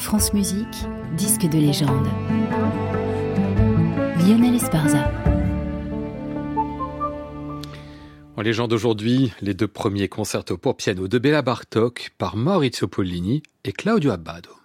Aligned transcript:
France 0.00 0.32
Musique, 0.32 0.86
disque 1.14 1.46
de 1.46 1.58
légende. 1.58 2.08
Lionel 4.18 4.54
Esparza. 4.54 5.10
En 8.34 8.40
légende 8.40 8.72
aujourd'hui, 8.72 9.34
les 9.42 9.52
deux 9.52 9.68
premiers 9.68 10.08
concertos 10.08 10.56
pour 10.56 10.78
piano 10.78 11.06
de 11.06 11.18
Béla 11.18 11.42
Bartok 11.42 12.12
par 12.16 12.36
Maurizio 12.36 12.88
Pollini 12.88 13.42
et 13.64 13.72
Claudio 13.72 14.10
Abbado. 14.12 14.59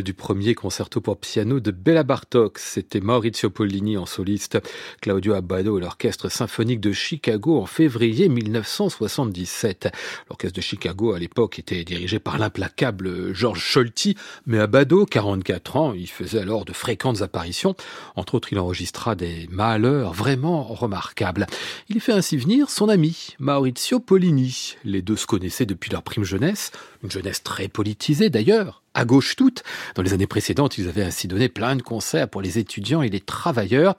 Du 0.00 0.14
premier 0.14 0.54
concerto 0.54 1.02
pour 1.02 1.18
piano 1.18 1.60
de 1.60 1.70
Bella 1.70 2.02
Bartok, 2.02 2.58
c'était 2.58 3.00
Maurizio 3.00 3.50
Pollini 3.50 3.98
en 3.98 4.06
soliste, 4.06 4.58
Claudio 5.02 5.34
Abbado 5.34 5.76
et 5.76 5.82
l'Orchestre 5.82 6.30
symphonique 6.30 6.80
de 6.80 6.92
Chicago 6.92 7.60
en 7.60 7.66
février 7.66 8.30
1977. 8.30 9.92
L'Orchestre 10.30 10.56
de 10.56 10.62
Chicago 10.62 11.12
à 11.12 11.18
l'époque 11.18 11.58
était 11.58 11.84
dirigé 11.84 12.20
par 12.20 12.38
l'implacable 12.38 13.34
George 13.34 13.60
Scholti, 13.60 14.16
mais 14.46 14.60
Abbado, 14.60 15.04
44 15.04 15.76
ans, 15.76 15.92
il 15.92 16.08
faisait 16.08 16.40
alors 16.40 16.64
de 16.64 16.72
fréquentes 16.72 17.20
apparitions. 17.20 17.76
Entre 18.16 18.34
autres, 18.36 18.48
il 18.50 18.58
enregistra 18.58 19.14
des 19.14 19.46
malheurs 19.50 20.14
vraiment 20.14 20.62
remarquables. 20.62 21.46
Il 21.90 22.00
fait 22.00 22.12
ainsi 22.12 22.38
venir 22.38 22.70
son 22.70 22.88
ami, 22.88 23.34
Maurizio 23.38 24.00
Pollini. 24.00 24.76
Les 24.84 25.02
deux 25.02 25.16
se 25.16 25.26
connaissaient 25.26 25.66
depuis 25.66 25.90
leur 25.90 26.02
prime 26.02 26.24
jeunesse, 26.24 26.72
une 27.02 27.10
jeunesse 27.10 27.42
très 27.42 27.68
politisée 27.68 28.30
d'ailleurs 28.30 28.81
à 28.94 29.04
gauche 29.04 29.36
toute. 29.36 29.62
Dans 29.94 30.02
les 30.02 30.12
années 30.12 30.26
précédentes, 30.26 30.78
ils 30.78 30.88
avaient 30.88 31.02
ainsi 31.02 31.28
donné 31.28 31.48
plein 31.48 31.76
de 31.76 31.82
concerts 31.82 32.28
pour 32.28 32.42
les 32.42 32.58
étudiants 32.58 33.02
et 33.02 33.08
les 33.08 33.20
travailleurs 33.20 33.94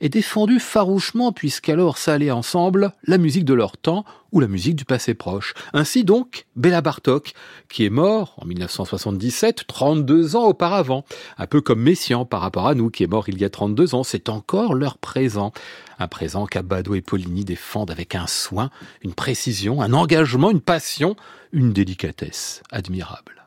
et 0.00 0.08
défendu 0.08 0.60
farouchement, 0.60 1.32
puisqu'alors 1.32 1.98
ça 1.98 2.14
allait 2.14 2.30
ensemble, 2.30 2.92
la 3.04 3.18
musique 3.18 3.44
de 3.44 3.54
leur 3.54 3.76
temps 3.76 4.04
ou 4.30 4.40
la 4.40 4.46
musique 4.46 4.76
du 4.76 4.84
passé 4.84 5.14
proche. 5.14 5.54
Ainsi 5.72 6.04
donc, 6.04 6.46
Béla 6.54 6.80
Bartok, 6.80 7.32
qui 7.68 7.84
est 7.84 7.90
mort 7.90 8.34
en 8.38 8.46
1977, 8.46 9.64
32 9.66 10.36
ans 10.36 10.44
auparavant. 10.44 11.04
Un 11.36 11.46
peu 11.46 11.60
comme 11.60 11.82
Messiaen 11.82 12.24
par 12.24 12.40
rapport 12.40 12.68
à 12.68 12.74
nous, 12.74 12.90
qui 12.90 13.02
est 13.02 13.08
mort 13.08 13.28
il 13.28 13.38
y 13.38 13.44
a 13.44 13.50
32 13.50 13.94
ans, 13.94 14.04
c'est 14.04 14.28
encore 14.28 14.74
leur 14.74 14.98
présent. 14.98 15.52
Un 15.98 16.08
présent 16.08 16.46
qu'Abado 16.46 16.94
et 16.94 17.00
Poligny 17.00 17.44
défendent 17.44 17.90
avec 17.90 18.14
un 18.14 18.26
soin, 18.26 18.70
une 19.02 19.14
précision, 19.14 19.82
un 19.82 19.92
engagement, 19.92 20.50
une 20.50 20.60
passion, 20.60 21.16
une 21.52 21.72
délicatesse 21.72 22.62
admirable. 22.70 23.37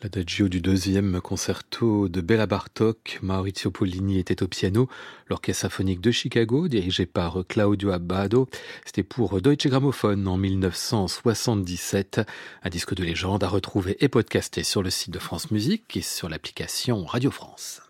L'adagio 0.00 0.48
du 0.48 0.60
deuxième 0.60 1.20
concerto 1.20 2.08
de 2.08 2.20
Bella 2.20 2.46
Bartok, 2.46 3.18
Maurizio 3.20 3.72
Pollini 3.72 4.20
était 4.20 4.44
au 4.44 4.46
piano, 4.46 4.88
l'orchestre 5.28 5.62
symphonique 5.62 6.00
de 6.00 6.12
Chicago, 6.12 6.68
dirigé 6.68 7.04
par 7.04 7.42
Claudio 7.48 7.90
Abbado. 7.90 8.48
C'était 8.84 9.02
pour 9.02 9.40
Deutsche 9.40 9.66
Grammophon 9.66 10.24
en 10.26 10.36
1977. 10.36 12.20
Un 12.62 12.68
disque 12.68 12.94
de 12.94 13.02
légende 13.02 13.42
à 13.42 13.48
retrouver 13.48 13.96
et 13.98 14.08
podcasté 14.08 14.62
sur 14.62 14.84
le 14.84 14.90
site 14.90 15.10
de 15.10 15.18
France 15.18 15.50
Musique 15.50 15.96
et 15.96 16.02
sur 16.02 16.28
l'application 16.28 17.04
Radio 17.04 17.32
France. 17.32 17.87